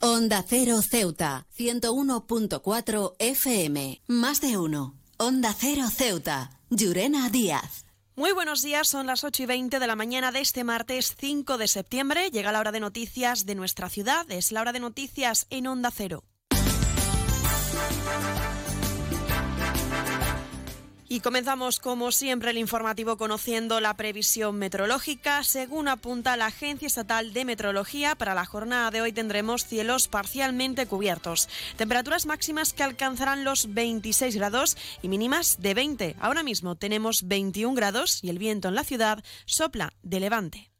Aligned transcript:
Onda 0.00 0.44
Cero 0.46 0.80
Ceuta, 0.80 1.48
101.4 1.58 3.16
FM. 3.18 4.00
Más 4.06 4.40
de 4.40 4.56
uno. 4.56 4.94
Onda 5.16 5.52
Cero 5.58 5.88
Ceuta. 5.92 6.50
Llurena 6.70 7.28
Díaz. 7.30 7.84
Muy 8.14 8.30
buenos 8.30 8.62
días, 8.62 8.86
son 8.86 9.08
las 9.08 9.24
8 9.24 9.42
y 9.42 9.46
20 9.46 9.80
de 9.80 9.86
la 9.88 9.96
mañana 9.96 10.30
de 10.30 10.38
este 10.38 10.62
martes 10.62 11.16
5 11.18 11.58
de 11.58 11.66
septiembre. 11.66 12.30
Llega 12.30 12.52
la 12.52 12.60
hora 12.60 12.70
de 12.70 12.78
noticias 12.78 13.44
de 13.44 13.56
nuestra 13.56 13.88
ciudad, 13.88 14.24
es 14.30 14.52
la 14.52 14.60
hora 14.60 14.72
de 14.72 14.78
noticias 14.78 15.48
en 15.50 15.66
Onda 15.66 15.90
Cero. 15.90 16.22
Y 21.10 21.20
comenzamos 21.20 21.80
como 21.80 22.12
siempre 22.12 22.50
el 22.50 22.58
informativo 22.58 23.16
conociendo 23.16 23.80
la 23.80 23.96
previsión 23.96 24.56
meteorológica. 24.56 25.42
Según 25.42 25.88
apunta 25.88 26.36
la 26.36 26.46
Agencia 26.46 26.86
Estatal 26.86 27.32
de 27.32 27.46
Meteorología, 27.46 28.14
para 28.14 28.34
la 28.34 28.44
jornada 28.44 28.90
de 28.90 29.00
hoy 29.00 29.12
tendremos 29.12 29.64
cielos 29.64 30.06
parcialmente 30.06 30.86
cubiertos. 30.86 31.48
Temperaturas 31.76 32.26
máximas 32.26 32.74
que 32.74 32.82
alcanzarán 32.82 33.42
los 33.42 33.72
26 33.72 34.36
grados 34.36 34.76
y 35.00 35.08
mínimas 35.08 35.62
de 35.62 35.72
20. 35.72 36.16
Ahora 36.20 36.42
mismo 36.42 36.74
tenemos 36.76 37.26
21 37.26 37.74
grados 37.74 38.22
y 38.22 38.28
el 38.28 38.38
viento 38.38 38.68
en 38.68 38.74
la 38.74 38.84
ciudad 38.84 39.24
sopla 39.46 39.94
de 40.02 40.20
levante. 40.20 40.70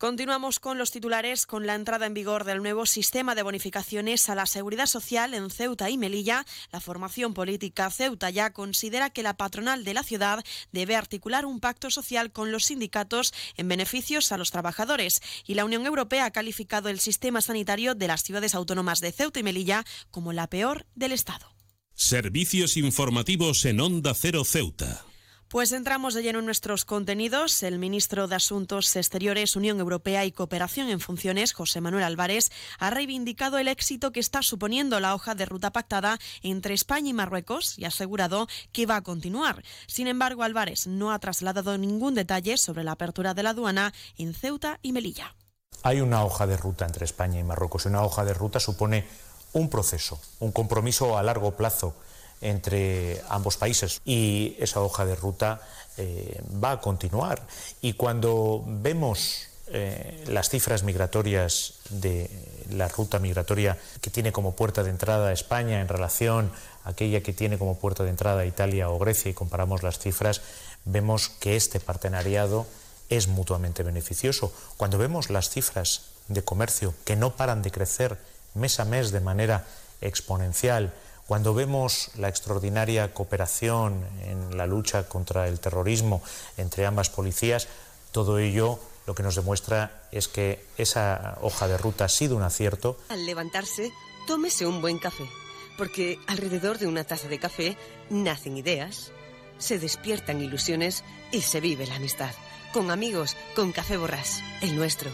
Continuamos 0.00 0.60
con 0.60 0.78
los 0.78 0.92
titulares 0.92 1.44
con 1.44 1.66
la 1.66 1.74
entrada 1.74 2.06
en 2.06 2.14
vigor 2.14 2.44
del 2.44 2.62
nuevo 2.62 2.86
sistema 2.86 3.34
de 3.34 3.42
bonificaciones 3.42 4.30
a 4.30 4.34
la 4.34 4.46
seguridad 4.46 4.86
social 4.86 5.34
en 5.34 5.50
Ceuta 5.50 5.90
y 5.90 5.98
Melilla. 5.98 6.46
La 6.72 6.80
formación 6.80 7.34
política 7.34 7.90
Ceuta 7.90 8.30
ya 8.30 8.54
considera 8.54 9.10
que 9.10 9.22
la 9.22 9.36
patronal 9.36 9.84
de 9.84 9.92
la 9.92 10.02
ciudad 10.02 10.42
debe 10.72 10.96
articular 10.96 11.44
un 11.44 11.60
pacto 11.60 11.90
social 11.90 12.32
con 12.32 12.50
los 12.50 12.64
sindicatos 12.64 13.34
en 13.58 13.68
beneficios 13.68 14.32
a 14.32 14.38
los 14.38 14.50
trabajadores 14.50 15.20
y 15.46 15.52
la 15.52 15.66
Unión 15.66 15.84
Europea 15.84 16.24
ha 16.24 16.30
calificado 16.30 16.88
el 16.88 16.98
sistema 16.98 17.42
sanitario 17.42 17.94
de 17.94 18.08
las 18.08 18.22
ciudades 18.22 18.54
autónomas 18.54 19.00
de 19.00 19.12
Ceuta 19.12 19.40
y 19.40 19.42
Melilla 19.42 19.84
como 20.10 20.32
la 20.32 20.48
peor 20.48 20.86
del 20.94 21.12
Estado. 21.12 21.54
Servicios 21.92 22.78
informativos 22.78 23.66
en 23.66 23.80
Onda 23.80 24.14
Cero 24.14 24.46
Ceuta. 24.46 25.04
Pues 25.50 25.72
entramos 25.72 26.14
de 26.14 26.22
lleno 26.22 26.38
en 26.38 26.44
nuestros 26.44 26.84
contenidos. 26.84 27.64
El 27.64 27.80
ministro 27.80 28.28
de 28.28 28.36
Asuntos 28.36 28.94
Exteriores, 28.94 29.56
Unión 29.56 29.80
Europea 29.80 30.24
y 30.24 30.30
Cooperación 30.30 30.88
en 30.90 31.00
Funciones, 31.00 31.54
José 31.54 31.80
Manuel 31.80 32.04
Álvarez, 32.04 32.52
ha 32.78 32.90
reivindicado 32.90 33.58
el 33.58 33.66
éxito 33.66 34.12
que 34.12 34.20
está 34.20 34.42
suponiendo 34.42 35.00
la 35.00 35.12
hoja 35.12 35.34
de 35.34 35.46
ruta 35.46 35.72
pactada 35.72 36.20
entre 36.44 36.74
España 36.74 37.08
y 37.10 37.14
Marruecos 37.14 37.76
y 37.80 37.84
ha 37.84 37.88
asegurado 37.88 38.46
que 38.70 38.86
va 38.86 38.94
a 38.94 39.02
continuar. 39.02 39.64
Sin 39.88 40.06
embargo, 40.06 40.44
Álvarez 40.44 40.86
no 40.86 41.10
ha 41.10 41.18
trasladado 41.18 41.76
ningún 41.78 42.14
detalle 42.14 42.56
sobre 42.56 42.84
la 42.84 42.92
apertura 42.92 43.34
de 43.34 43.42
la 43.42 43.50
aduana 43.50 43.92
en 44.18 44.34
Ceuta 44.34 44.78
y 44.82 44.92
Melilla. 44.92 45.34
Hay 45.82 46.00
una 46.00 46.24
hoja 46.24 46.46
de 46.46 46.58
ruta 46.58 46.86
entre 46.86 47.04
España 47.04 47.40
y 47.40 47.42
Marruecos. 47.42 47.86
Una 47.86 48.04
hoja 48.04 48.24
de 48.24 48.34
ruta 48.34 48.60
supone 48.60 49.04
un 49.52 49.68
proceso, 49.68 50.20
un 50.38 50.52
compromiso 50.52 51.18
a 51.18 51.24
largo 51.24 51.56
plazo 51.56 51.96
entre 52.40 53.22
ambos 53.28 53.56
países 53.56 54.00
y 54.04 54.56
esa 54.58 54.80
hoja 54.80 55.04
de 55.04 55.14
ruta 55.14 55.60
eh, 55.96 56.40
va 56.62 56.72
a 56.72 56.80
continuar. 56.80 57.42
Y 57.80 57.94
cuando 57.94 58.64
vemos 58.66 59.48
eh, 59.72 60.24
las 60.26 60.48
cifras 60.48 60.82
migratorias 60.82 61.74
de 61.90 62.28
la 62.70 62.88
ruta 62.88 63.18
migratoria 63.18 63.78
que 64.00 64.10
tiene 64.10 64.32
como 64.32 64.56
puerta 64.56 64.82
de 64.82 64.90
entrada 64.90 65.32
España 65.32 65.80
en 65.80 65.88
relación 65.88 66.50
a 66.84 66.90
aquella 66.90 67.20
que 67.20 67.32
tiene 67.32 67.58
como 67.58 67.78
puerta 67.78 68.02
de 68.02 68.10
entrada 68.10 68.44
Italia 68.44 68.90
o 68.90 68.98
Grecia 68.98 69.30
y 69.30 69.34
comparamos 69.34 69.82
las 69.82 69.98
cifras, 69.98 70.40
vemos 70.84 71.28
que 71.28 71.56
este 71.56 71.78
partenariado 71.78 72.66
es 73.10 73.28
mutuamente 73.28 73.82
beneficioso. 73.82 74.52
Cuando 74.76 74.98
vemos 74.98 75.30
las 75.30 75.50
cifras 75.50 76.02
de 76.28 76.42
comercio 76.42 76.94
que 77.04 77.16
no 77.16 77.36
paran 77.36 77.62
de 77.62 77.70
crecer 77.70 78.18
mes 78.54 78.80
a 78.80 78.84
mes 78.84 79.10
de 79.10 79.20
manera 79.20 79.66
exponencial, 80.00 80.92
cuando 81.30 81.54
vemos 81.54 82.10
la 82.16 82.28
extraordinaria 82.28 83.14
cooperación 83.14 84.04
en 84.24 84.56
la 84.56 84.66
lucha 84.66 85.06
contra 85.06 85.46
el 85.46 85.60
terrorismo 85.60 86.24
entre 86.56 86.86
ambas 86.86 87.08
policías, 87.08 87.68
todo 88.10 88.40
ello 88.40 88.80
lo 89.06 89.14
que 89.14 89.22
nos 89.22 89.36
demuestra 89.36 90.08
es 90.10 90.26
que 90.26 90.66
esa 90.76 91.38
hoja 91.40 91.68
de 91.68 91.78
ruta 91.78 92.06
ha 92.06 92.08
sido 92.08 92.36
un 92.36 92.42
acierto. 92.42 92.98
Al 93.10 93.26
levantarse, 93.26 93.92
tómese 94.26 94.66
un 94.66 94.80
buen 94.80 94.98
café, 94.98 95.30
porque 95.78 96.18
alrededor 96.26 96.78
de 96.78 96.88
una 96.88 97.04
taza 97.04 97.28
de 97.28 97.38
café 97.38 97.76
nacen 98.08 98.56
ideas, 98.56 99.12
se 99.58 99.78
despiertan 99.78 100.42
ilusiones 100.42 101.04
y 101.30 101.42
se 101.42 101.60
vive 101.60 101.86
la 101.86 101.94
amistad. 101.94 102.34
Con 102.72 102.90
amigos, 102.90 103.36
con 103.54 103.70
Café 103.70 103.98
Borrás, 103.98 104.42
el 104.62 104.74
nuestro. 104.74 105.12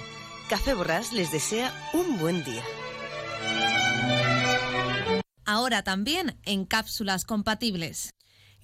Café 0.48 0.72
Borrás 0.72 1.12
les 1.12 1.30
desea 1.30 1.74
un 1.92 2.18
buen 2.18 2.42
día 2.42 2.64
ahora 5.46 5.82
también 5.82 6.38
en 6.44 6.66
cápsulas 6.66 7.24
compatibles. 7.24 8.10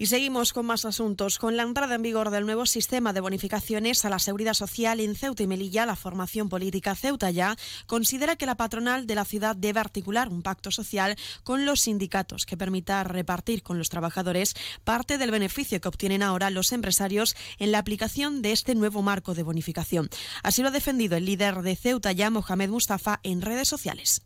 Y 0.03 0.07
seguimos 0.07 0.53
con 0.53 0.67
más 0.67 0.85
asuntos. 0.85 1.39
Con 1.39 1.57
la 1.57 1.63
entrada 1.63 1.95
en 1.95 2.03
vigor 2.03 2.31
del 2.31 2.45
nuevo 2.45 2.67
sistema 2.67 3.13
de 3.13 3.21
bonificaciones 3.21 4.05
a 4.05 4.11
la 4.11 4.19
seguridad 4.19 4.55
social 4.55 4.99
en 4.99 5.15
Ceuta 5.15 5.45
y 5.45 5.47
Melilla, 5.47 5.87
la 5.87 5.95
formación 5.95 6.49
política 6.49 6.97
Ceuta 6.97 7.31
ya 7.31 7.57
considera 7.87 8.35
que 8.35 8.47
la 8.47 8.57
patronal 8.57 9.07
de 9.07 9.15
la 9.15 9.25
ciudad 9.25 9.55
debe 9.55 9.79
articular 9.79 10.29
un 10.29 10.43
pacto 10.43 10.73
social 10.73 11.17
con 11.45 11.67
los 11.67 11.83
sindicatos 11.83 12.47
que 12.47 12.57
permita 12.57 13.05
repartir 13.05 13.63
con 13.63 13.79
los 13.79 13.91
trabajadores 13.91 14.55
parte 14.83 15.19
del 15.19 15.31
beneficio 15.31 15.81
que 15.81 15.89
obtienen 15.89 16.25
ahora 16.25 16.51
los 16.51 16.73
empresarios 16.73 17.37
en 17.59 17.71
la 17.71 17.79
aplicación 17.79 18.43
de 18.43 18.51
este 18.51 18.75
nuevo 18.75 19.03
marco 19.03 19.35
de 19.35 19.45
bonificación. 19.45 20.09
Así 20.43 20.63
lo 20.63 20.69
ha 20.69 20.73
defendido 20.73 21.17
el 21.17 21.27
líder 21.27 21.63
de 21.63 21.77
Ceuta 21.77 22.11
ya, 22.11 22.29
Mohamed 22.29 22.71
Mustafa, 22.71 23.21
en 23.23 23.41
redes 23.41 23.69
sociales. 23.69 24.23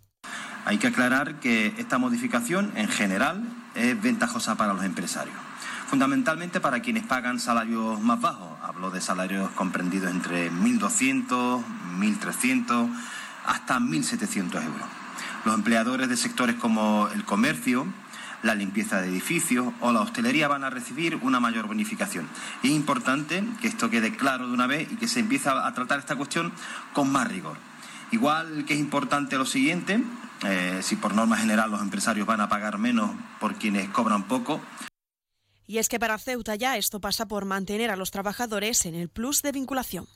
Hay 0.67 0.79
que 0.79 0.89
aclarar 0.89 1.39
que 1.39 1.73
esta 1.79 1.97
modificación 1.97 2.73
en 2.75 2.89
general 2.89 3.41
es 3.77 4.03
ventajosa 4.03 4.57
para 4.57 4.75
los 4.75 4.83
empresarios, 4.83 5.37
fundamentalmente 5.89 6.59
para 6.61 6.81
quienes 6.81 7.05
pagan 7.05 7.39
salarios 7.39 8.01
más 8.01 8.21
bajos. 8.21 8.49
Hablo 8.65 8.91
de 8.91 9.01
salarios 9.01 9.49
comprendidos 9.53 10.11
entre 10.11 10.51
1.200, 10.51 11.63
1.300 12.01 12.91
hasta 13.47 13.79
1.700 13.79 14.65
euros. 14.65 14.89
Los 15.45 15.55
empleadores 15.55 16.09
de 16.09 16.17
sectores 16.17 16.57
como 16.57 17.11
el 17.15 17.25
comercio, 17.25 17.87
la 18.43 18.57
limpieza 18.57 19.01
de 19.01 19.07
edificios 19.07 19.73
o 19.81 19.93
la 19.93 20.01
hostelería 20.01 20.49
van 20.49 20.65
a 20.65 20.71
recibir 20.71 21.15
una 21.23 21.39
mayor 21.39 21.69
bonificación. 21.69 22.27
Es 22.65 22.71
importante 22.71 23.45
que 23.61 23.69
esto 23.69 23.89
quede 23.89 24.17
claro 24.17 24.49
de 24.49 24.53
una 24.53 24.67
vez 24.67 24.91
y 24.91 24.97
que 24.97 25.07
se 25.07 25.21
empiece 25.21 25.49
a 25.49 25.73
tratar 25.75 26.01
esta 26.01 26.17
cuestión 26.17 26.53
con 26.93 27.13
más 27.13 27.29
rigor. 27.29 27.57
Igual 28.13 28.65
que 28.65 28.75
es 28.75 28.81
importante 28.81 29.37
lo 29.37 29.47
siguiente, 29.47 30.03
eh, 30.45 30.81
si 30.83 30.97
por 30.97 31.15
norma 31.15 31.37
general 31.37 31.71
los 31.71 31.81
empresarios 31.81 32.27
van 32.27 32.41
a 32.41 32.49
pagar 32.49 32.79
menos 32.79 33.11
por 33.41 33.55
quienes 33.55 33.89
cobran 33.91 34.25
poco. 34.25 34.61
Y 35.67 35.79
es 35.79 35.89
que 35.89 35.99
para 35.99 36.19
Ceuta 36.19 36.55
ya 36.55 36.77
esto 36.77 37.01
pasa 37.01 37.27
por 37.27 37.45
mantener 37.45 37.91
a 37.91 37.97
los 37.97 38.11
trabajadores 38.11 38.87
en 38.87 38.95
el 38.95 39.09
plus 39.09 39.43
de 39.43 39.53
vinculación. 39.53 40.07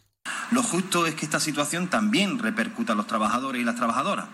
Lo 0.52 0.62
justo 0.62 1.06
es 1.06 1.14
que 1.14 1.24
esta 1.24 1.40
situación 1.40 1.88
también 1.88 2.38
repercuta 2.38 2.92
a 2.92 2.96
los 2.96 3.06
trabajadores 3.06 3.60
y 3.60 3.64
las 3.64 3.76
trabajadoras. 3.76 4.26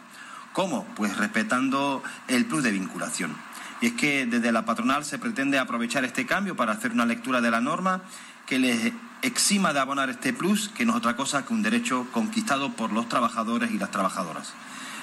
¿Cómo? 0.52 0.86
Pues 0.96 1.16
respetando 1.16 2.02
el 2.28 2.46
plus 2.46 2.62
de 2.62 2.72
vinculación. 2.72 3.36
Y 3.80 3.88
es 3.88 3.92
que 3.92 4.26
desde 4.26 4.52
la 4.52 4.64
patronal 4.64 5.04
se 5.04 5.18
pretende 5.18 5.58
aprovechar 5.58 6.04
este 6.04 6.26
cambio 6.26 6.56
para 6.56 6.72
hacer 6.72 6.92
una 6.92 7.04
lectura 7.04 7.40
de 7.40 7.50
la 7.50 7.60
norma 7.60 8.02
que 8.46 8.58
les 8.58 8.92
exima 9.22 9.72
de 9.72 9.80
abonar 9.80 10.10
este 10.10 10.32
plus, 10.32 10.68
que 10.68 10.84
no 10.84 10.92
es 10.92 10.98
otra 10.98 11.16
cosa 11.16 11.44
que 11.44 11.52
un 11.52 11.62
derecho 11.62 12.06
conquistado 12.12 12.72
por 12.72 12.92
los 12.92 13.08
trabajadores 13.08 13.70
y 13.70 13.78
las 13.78 13.90
trabajadoras. 13.90 14.52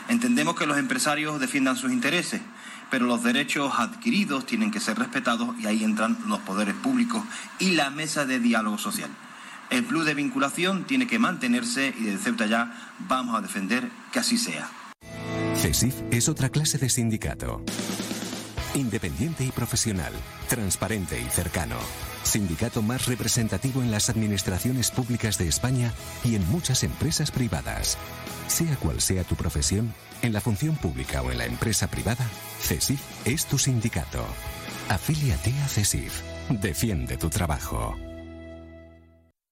Entendemos 0.08 0.56
que 0.56 0.66
los 0.66 0.78
empresarios 0.78 1.40
defiendan 1.40 1.78
sus 1.78 1.92
intereses, 1.92 2.42
pero 2.90 3.06
los 3.06 3.24
derechos 3.24 3.74
adquiridos 3.78 4.46
tienen 4.46 4.72
que 4.72 4.80
ser 4.80 5.00
respetados 5.00 5.56
y 5.60 5.66
ahí 5.66 5.84
entran 5.84 6.18
los 6.28 6.40
poderes 6.40 6.76
públicos 6.76 7.24
y 7.60 7.72
la 7.72 7.90
mesa 7.90 8.26
de 8.26 8.40
diálogo 8.40 8.78
social. 8.78 9.10
El 9.70 9.84
plus 9.86 10.06
de 10.06 10.14
vinculación 10.14 10.84
tiene 10.84 11.08
que 11.08 11.20
mantenerse 11.20 11.94
y 11.98 12.04
desde 12.04 12.20
Ceuta 12.20 12.46
ya 12.46 12.72
vamos 13.00 13.36
a 13.36 13.42
defender 13.42 13.90
que 14.12 14.20
así 14.20 14.38
sea. 14.38 14.70
CESIF 15.56 15.96
es 16.12 16.30
otra 16.30 16.50
clase 16.50 16.78
de 16.78 16.90
sindicato. 16.90 17.64
Independiente 18.76 19.44
y 19.44 19.52
profesional, 19.52 20.12
transparente 20.50 21.22
y 21.22 21.30
cercano. 21.30 21.78
Sindicato 22.24 22.82
más 22.82 23.06
representativo 23.06 23.84
en 23.84 23.92
las 23.92 24.10
administraciones 24.10 24.90
públicas 24.90 25.38
de 25.38 25.48
España 25.48 25.94
y 26.24 26.36
en 26.36 26.50
muchas 26.50 26.84
empresas 26.84 27.30
privadas. 27.30 28.00
Sea 28.48 28.76
cual 28.78 29.00
sea 29.00 29.24
tu 29.24 29.36
profesión, 29.36 29.94
en 30.24 30.34
la 30.34 30.42
función 30.42 30.76
pública 30.76 31.22
o 31.22 31.32
en 31.32 31.38
la 31.38 31.46
empresa 31.46 31.88
privada, 31.88 32.28
CESIF 32.62 33.00
es 33.26 33.46
tu 33.46 33.60
sindicato. 33.60 34.26
Afíliate 34.90 35.52
a 35.64 35.68
CESIF. 35.68 36.22
Defiende 36.50 37.18
tu 37.18 37.30
trabajo. 37.30 37.96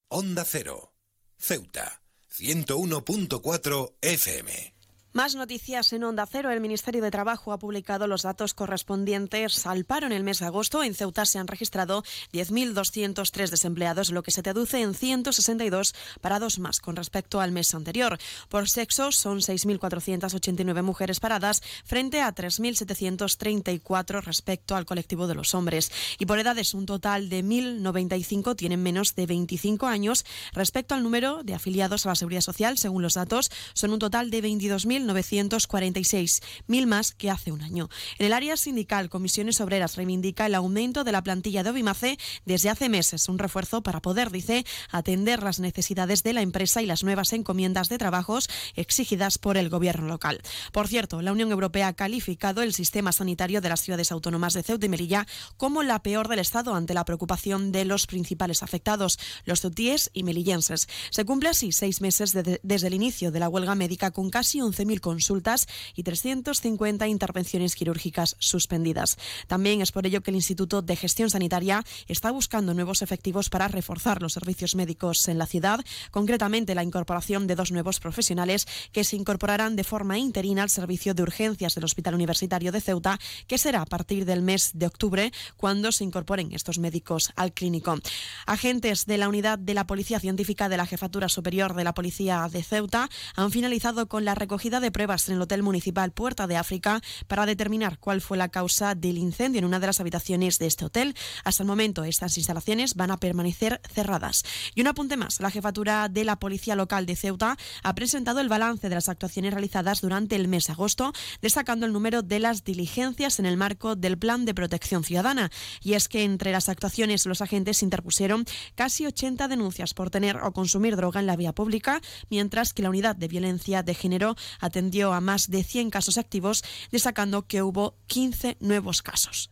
Onda 0.10 0.44
Cero. 0.46 0.94
Ceuta. 1.38 2.02
101.4 2.32 3.96
FM. 4.02 4.81
Más 5.14 5.36
noticias 5.36 5.92
en 5.92 6.06
Onda 6.06 6.26
Cero. 6.26 6.52
El 6.52 6.62
Ministerio 6.62 7.02
de 7.02 7.12
Trabajo 7.12 7.52
ha 7.52 7.60
publicado 7.60 8.08
los 8.08 8.22
datos 8.22 8.54
correspondientes 8.54 9.68
al 9.68 9.84
paro 9.84 10.06
en 10.06 10.14
el 10.14 10.24
mes 10.24 10.40
de 10.40 10.46
agosto. 10.46 10.84
En 10.84 10.96
Ceuta 10.96 11.26
se 11.26 11.38
han 11.38 11.48
registrado 11.48 12.06
10.203 12.32 13.50
desempleados, 13.50 14.12
lo 14.12 14.24
que 14.24 14.32
se 14.32 14.42
traduce 14.42 14.80
en 14.80 14.94
162 14.94 15.96
parados 16.22 16.60
más 16.60 16.80
con 16.80 16.96
respecto 16.96 17.42
al 17.42 17.52
mes 17.52 17.76
anterior. 17.76 18.20
Por 18.48 18.70
sexo 18.70 19.12
son 19.12 19.40
6.489 19.40 20.82
mujeres 20.82 21.20
paradas 21.20 21.62
frente 21.84 22.22
a 22.22 22.34
3.734 22.34 24.24
respecto 24.24 24.78
al 24.78 24.86
colectivo 24.86 25.28
de 25.28 25.36
los 25.36 25.54
hombres. 25.54 25.92
Y 26.20 26.26
por 26.26 26.40
edades, 26.40 26.74
un 26.74 26.86
total 26.86 27.28
de 27.28 27.44
1.095 27.44 28.56
tienen 28.56 28.82
menos 28.82 29.14
de 29.16 29.26
25 29.26 29.88
años 29.88 30.26
respecto 30.54 30.96
al 30.96 31.04
número 31.04 31.44
de 31.44 31.54
afiliados 31.54 32.06
a 32.06 32.10
la 32.10 32.16
Seguridad 32.16 32.40
Social. 32.40 32.78
Según 32.78 33.02
los 33.02 33.16
datos, 33.16 33.52
son 33.74 33.92
un 33.92 34.00
total 34.00 34.32
de 34.32 34.42
22.000 34.42 35.01
946, 35.06 36.42
mil 36.68 36.88
más 36.88 37.14
que 37.14 37.30
hace 37.30 37.52
un 37.52 37.62
año. 37.62 37.90
En 38.18 38.26
el 38.28 38.34
área 38.34 38.58
sindical, 38.58 39.10
Comisiones 39.10 39.62
Obreras 39.62 39.96
reivindica 39.96 40.46
el 40.46 40.56
aumento 40.56 41.04
de 41.04 41.12
la 41.12 41.24
plantilla 41.24 41.64
de 41.64 41.70
Obimace 41.70 42.18
desde 42.46 42.70
hace 42.70 42.90
meses, 42.90 43.30
un 43.30 43.40
refuerzo 43.40 43.82
para 43.82 44.02
poder, 44.02 44.32
dice, 44.32 44.66
atender 44.90 45.44
las 45.44 45.60
necesidades 45.60 46.24
de 46.24 46.34
la 46.34 46.42
empresa 46.42 46.82
y 46.82 46.86
las 46.86 47.04
nuevas 47.04 47.34
encomiendas 47.34 47.90
de 47.90 47.98
trabajos 47.98 48.50
exigidas 48.76 49.38
por 49.38 49.58
el 49.58 49.70
gobierno 49.70 50.08
local. 50.08 50.42
Por 50.72 50.88
cierto, 50.88 51.22
la 51.22 51.32
Unión 51.32 51.52
Europea 51.52 51.88
ha 51.88 51.94
calificado 51.94 52.62
el 52.62 52.74
sistema 52.74 53.12
sanitario 53.12 53.62
de 53.62 53.70
las 53.70 53.82
ciudades 53.82 54.12
autónomas 54.12 54.54
de 54.54 54.64
Ceuta 54.64 54.86
y 54.86 54.90
Melilla 54.90 55.28
como 55.58 55.84
la 55.84 56.02
peor 56.02 56.28
del 56.28 56.40
Estado 56.40 56.76
ante 56.76 56.94
la 56.94 57.06
preocupación 57.06 57.72
de 57.72 57.86
los 57.86 58.08
principales 58.08 58.64
afectados, 58.64 59.20
los 59.46 59.62
ceutíes 59.62 60.10
y 60.14 60.24
melillenses. 60.24 60.88
Se 61.10 61.26
cumple 61.26 61.50
así 61.50 61.72
seis 61.72 62.02
meses 62.02 62.34
desde 62.34 62.88
el 62.88 62.94
inicio 62.94 63.32
de 63.32 63.40
la 63.40 63.50
huelga 63.50 63.76
médica 63.76 64.12
con 64.12 64.30
casi 64.30 64.60
11.000 64.60 64.91
consultas 65.00 65.68
y 65.96 66.04
350 66.04 67.08
intervenciones 67.08 67.76
quirúrgicas 67.76 68.36
suspendidas. 68.40 69.18
También 69.48 69.82
es 69.82 69.94
por 69.94 70.06
ello 70.06 70.22
que 70.22 70.32
el 70.32 70.36
Instituto 70.36 70.82
de 70.82 70.96
Gestión 70.96 71.30
Sanitaria 71.30 71.86
está 72.08 72.32
buscando 72.32 72.74
nuevos 72.74 73.02
efectivos 73.02 73.50
para 73.50 73.70
reforzar 73.70 74.22
los 74.22 74.34
servicios 74.34 74.76
médicos 74.76 75.30
en 75.30 75.38
la 75.38 75.46
ciudad, 75.46 75.80
concretamente 76.12 76.76
la 76.76 76.84
incorporación 76.84 77.48
de 77.48 77.56
dos 77.56 77.72
nuevos 77.72 78.00
profesionales 78.00 78.68
que 78.92 79.06
se 79.06 79.16
incorporarán 79.16 79.76
de 79.76 79.86
forma 79.86 80.18
interina 80.18 80.64
al 80.64 80.70
servicio 80.70 81.14
de 81.14 81.24
urgencias 81.24 81.76
del 81.76 81.86
Hospital 81.86 82.16
Universitario 82.16 82.72
de 82.72 82.82
Ceuta, 82.82 83.20
que 83.48 83.58
será 83.58 83.84
a 83.84 83.86
partir 83.86 84.26
del 84.26 84.42
mes 84.42 84.72
de 84.74 84.88
octubre 84.88 85.32
cuando 85.56 85.92
se 85.92 86.04
incorporen 86.04 86.52
estos 86.52 86.80
médicos 86.80 87.32
al 87.36 87.54
clínico. 87.54 87.98
Agentes 88.46 89.06
de 89.06 89.18
la 89.18 89.30
unidad 89.30 89.60
de 89.60 89.74
la 89.74 89.88
Policía 89.88 90.20
Científica 90.20 90.68
de 90.68 90.78
la 90.78 90.86
Jefatura 90.86 91.30
Superior 91.30 91.74
de 91.76 91.84
la 91.84 91.94
Policía 91.94 92.50
de 92.52 92.64
Ceuta 92.64 93.10
han 93.36 93.52
finalizado 93.52 94.08
con 94.08 94.26
la 94.26 94.36
recogida 94.36 94.80
de 94.82 94.92
pruebas 94.92 95.30
en 95.30 95.36
el 95.36 95.42
Hotel 95.42 95.64
Municipal 95.64 96.12
Puerta 96.12 96.48
de 96.48 96.58
África 96.58 97.02
para 97.28 97.46
determinar 97.46 98.00
cuál 98.00 98.22
fue 98.22 98.38
la 98.38 98.50
causa 98.50 98.96
del 98.96 99.18
incendio 99.18 99.60
en 99.60 99.66
una 99.66 99.80
de 99.80 99.88
las 99.88 100.00
habitaciones 100.00 100.60
de 100.60 100.68
este 100.68 100.86
hotel. 100.86 101.16
Hasta 101.44 101.64
el 101.64 101.68
momento, 101.68 102.04
estas 102.04 102.38
instalaciones 102.38 102.96
van 102.96 103.12
a 103.12 103.18
permanecer 103.18 103.82
cerradas. 103.94 104.44
Y 104.76 104.82
un 104.82 104.88
apunte 104.88 105.18
más, 105.18 105.40
la 105.40 105.52
jefatura 105.52 106.10
de 106.10 106.26
la 106.26 106.38
Policía 106.40 106.76
Local 106.76 107.06
de 107.06 107.16
Ceuta 107.16 107.58
ha 107.84 107.96
presentado 107.96 108.40
el 108.40 108.50
balance 108.50 108.90
de 108.90 108.96
las 108.96 109.10
actuaciones 109.10 109.54
realizadas 109.54 110.02
durante 110.02 110.36
el 110.36 110.48
mes 110.48 110.66
de 110.66 110.74
agosto, 110.74 111.14
destacando 111.42 111.86
el 111.86 111.94
número 111.94 112.24
de 112.24 112.40
las 112.40 112.64
diligencias 112.64 113.40
en 113.40 113.46
el 113.46 113.58
marco 113.58 113.96
del 113.96 114.18
Plan 114.18 114.46
de 114.46 114.54
Protección 114.54 115.04
Ciudadana. 115.04 115.52
Y 115.82 115.94
es 115.94 116.08
que 116.08 116.24
entre 116.24 116.52
las 116.52 116.70
actuaciones 116.70 117.26
los 117.26 117.42
agentes 117.42 117.84
interpusieron 117.84 118.46
casi 118.76 119.06
80 119.06 119.48
denuncias 119.48 119.94
por 119.94 120.10
tener 120.10 120.38
o 120.38 120.52
consumir 120.52 120.96
droga 120.96 121.20
en 121.20 121.28
la 121.28 121.36
vía 121.36 121.54
pública, 121.54 122.02
mientras 122.30 122.74
que 122.74 122.82
la 122.82 122.90
unidad 122.90 123.16
de 123.16 123.28
violencia 123.28 123.84
de 123.84 123.94
género 123.94 124.36
ha 124.60 124.70
atendió 124.72 125.14
a 125.14 125.22
más 125.22 125.50
de 125.50 125.64
100 125.64 125.92
casos 125.92 126.18
activos, 126.18 126.64
destacando 126.92 127.46
que 127.46 127.62
hubo 127.62 127.98
15 128.08 128.58
nuevos 128.60 129.02
casos. 129.02 129.52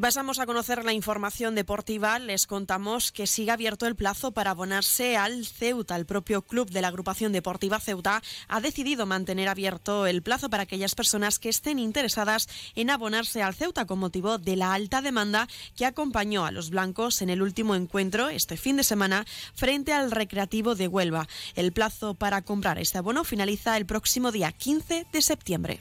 Pasamos 0.00 0.38
a 0.38 0.46
conocer 0.46 0.82
la 0.82 0.94
información 0.94 1.54
deportiva. 1.54 2.18
Les 2.18 2.46
contamos 2.46 3.12
que 3.12 3.26
sigue 3.26 3.50
abierto 3.50 3.86
el 3.86 3.96
plazo 3.96 4.32
para 4.32 4.52
abonarse 4.52 5.18
al 5.18 5.44
Ceuta. 5.44 5.94
El 5.94 6.06
propio 6.06 6.40
club 6.40 6.70
de 6.70 6.80
la 6.80 6.88
agrupación 6.88 7.32
deportiva 7.32 7.78
Ceuta 7.80 8.22
ha 8.48 8.60
decidido 8.62 9.04
mantener 9.04 9.48
abierto 9.48 10.06
el 10.06 10.22
plazo 10.22 10.48
para 10.48 10.62
aquellas 10.62 10.94
personas 10.94 11.38
que 11.38 11.50
estén 11.50 11.78
interesadas 11.78 12.48
en 12.76 12.88
abonarse 12.88 13.42
al 13.42 13.54
Ceuta 13.54 13.84
con 13.84 13.98
motivo 13.98 14.38
de 14.38 14.56
la 14.56 14.72
alta 14.72 15.02
demanda 15.02 15.48
que 15.76 15.84
acompañó 15.84 16.46
a 16.46 16.50
los 16.50 16.70
blancos 16.70 17.20
en 17.20 17.28
el 17.28 17.42
último 17.42 17.74
encuentro 17.74 18.30
este 18.30 18.56
fin 18.56 18.78
de 18.78 18.84
semana 18.84 19.26
frente 19.54 19.92
al 19.92 20.12
Recreativo 20.12 20.76
de 20.76 20.88
Huelva. 20.88 21.28
El 21.56 21.72
plazo 21.72 22.14
para 22.14 22.40
comprar 22.40 22.78
este 22.78 22.96
abono 22.96 23.22
finaliza 23.22 23.76
el 23.76 23.84
próximo 23.84 24.32
día 24.32 24.50
15 24.50 25.08
de 25.12 25.20
septiembre. 25.20 25.78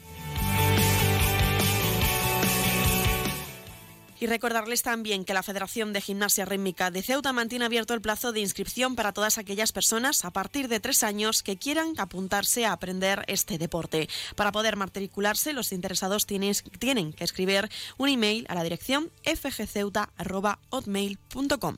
Y 4.20 4.28
recordarles 4.28 4.82
también 4.82 5.26
que 5.26 5.34
la 5.34 5.44
Federación 5.44 5.94
de 5.94 6.02
Gimnasia 6.02 6.46
Rítmica 6.46 6.92
de 6.92 7.02
Ceuta 7.02 7.32
mantiene 7.32 7.66
abierto 7.66 7.94
el 7.94 8.02
plazo 8.02 8.32
de 8.32 8.42
inscripción 8.42 8.96
para 8.96 9.14
todas 9.14 9.38
aquellas 9.38 9.72
personas 9.72 10.26
a 10.26 10.32
partir 10.32 10.68
de 10.68 10.80
tres 10.80 11.04
años 11.04 11.44
que 11.44 11.58
quieran 11.58 11.94
apuntarse 11.98 12.66
a 12.66 12.74
aprender 12.74 13.24
este 13.28 13.58
deporte. 13.58 14.10
Para 14.36 14.52
poder 14.52 14.76
matricularse, 14.76 15.54
los 15.54 15.72
interesados 15.72 16.26
tienen 16.26 17.14
que 17.14 17.24
escribir 17.24 17.70
un 17.98 18.10
email 18.10 18.46
a 18.50 18.56
la 18.56 18.64
dirección 18.64 19.10
fgceuta.hotmail.com. 19.24 21.78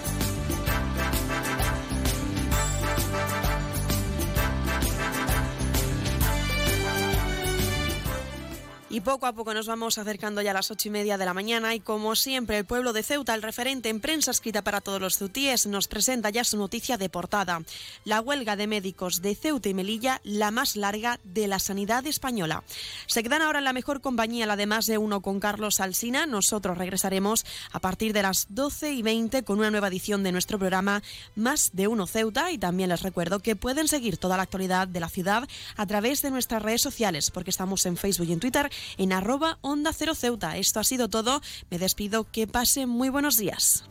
Y 8.93 8.99
poco 8.99 9.25
a 9.25 9.31
poco 9.31 9.53
nos 9.53 9.67
vamos 9.67 9.97
acercando 9.97 10.41
ya 10.41 10.51
a 10.51 10.53
las 10.53 10.69
ocho 10.69 10.89
y 10.89 10.91
media 10.91 11.17
de 11.17 11.23
la 11.23 11.33
mañana 11.33 11.73
y 11.73 11.79
como 11.79 12.13
siempre 12.13 12.57
el 12.57 12.65
pueblo 12.65 12.91
de 12.91 13.03
Ceuta, 13.03 13.33
el 13.33 13.41
referente 13.41 13.87
en 13.87 14.01
prensa 14.01 14.31
escrita 14.31 14.65
para 14.65 14.81
todos 14.81 14.99
los 14.99 15.17
ceutíes, 15.17 15.65
nos 15.65 15.87
presenta 15.87 16.29
ya 16.29 16.43
su 16.43 16.57
noticia 16.57 16.97
de 16.97 17.07
portada. 17.07 17.61
La 18.03 18.19
huelga 18.19 18.57
de 18.57 18.67
médicos 18.67 19.21
de 19.21 19.33
Ceuta 19.33 19.69
y 19.69 19.73
Melilla, 19.73 20.19
la 20.25 20.51
más 20.51 20.75
larga 20.75 21.21
de 21.23 21.47
la 21.47 21.59
sanidad 21.59 22.05
española. 22.05 22.65
Se 23.07 23.23
quedan 23.23 23.41
ahora 23.41 23.59
en 23.59 23.63
la 23.63 23.71
mejor 23.71 24.01
compañía, 24.01 24.45
la 24.45 24.57
de 24.57 24.65
más 24.65 24.87
de 24.87 24.97
uno 24.97 25.21
con 25.21 25.39
Carlos 25.39 25.79
Alsina. 25.79 26.25
Nosotros 26.25 26.77
regresaremos 26.77 27.45
a 27.71 27.79
partir 27.79 28.11
de 28.11 28.23
las 28.23 28.47
12 28.49 28.91
y 28.91 29.03
20 29.03 29.43
con 29.43 29.59
una 29.59 29.71
nueva 29.71 29.87
edición 29.87 30.21
de 30.21 30.33
nuestro 30.33 30.59
programa 30.59 31.01
Más 31.37 31.69
de 31.71 31.87
uno 31.87 32.07
Ceuta 32.07 32.51
y 32.51 32.57
también 32.57 32.89
les 32.89 33.03
recuerdo 33.03 33.39
que 33.39 33.55
pueden 33.55 33.87
seguir 33.87 34.17
toda 34.17 34.35
la 34.35 34.43
actualidad 34.43 34.89
de 34.89 34.99
la 34.99 35.07
ciudad 35.07 35.47
a 35.77 35.85
través 35.85 36.21
de 36.21 36.31
nuestras 36.31 36.61
redes 36.61 36.81
sociales 36.81 37.31
porque 37.31 37.51
estamos 37.51 37.85
en 37.85 37.95
Facebook 37.95 38.27
y 38.27 38.33
en 38.33 38.41
Twitter 38.41 38.69
en 38.97 39.13
arroba 39.13 39.57
onda 39.61 39.93
cero 39.93 40.15
ceuta. 40.15 40.57
Esto 40.57 40.79
ha 40.79 40.83
sido 40.83 41.09
todo. 41.09 41.41
Me 41.69 41.79
despido. 41.79 42.25
Que 42.31 42.47
pasen 42.47 42.89
muy 42.89 43.09
buenos 43.09 43.37
días. 43.37 43.83